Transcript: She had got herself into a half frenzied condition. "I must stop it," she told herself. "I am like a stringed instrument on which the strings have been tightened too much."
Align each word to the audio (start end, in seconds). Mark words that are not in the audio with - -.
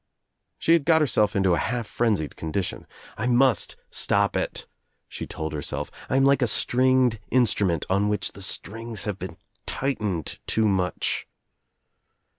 She 0.57 0.73
had 0.73 0.83
got 0.83 0.99
herself 1.01 1.35
into 1.35 1.53
a 1.53 1.59
half 1.59 1.85
frenzied 1.85 2.35
condition. 2.35 2.87
"I 3.19 3.27
must 3.27 3.75
stop 3.91 4.35
it," 4.35 4.65
she 5.07 5.27
told 5.27 5.53
herself. 5.53 5.91
"I 6.09 6.17
am 6.17 6.25
like 6.25 6.41
a 6.41 6.47
stringed 6.47 7.19
instrument 7.29 7.85
on 7.87 8.09
which 8.09 8.31
the 8.31 8.41
strings 8.41 9.05
have 9.05 9.19
been 9.19 9.37
tightened 9.67 10.39
too 10.47 10.67
much." 10.67 11.27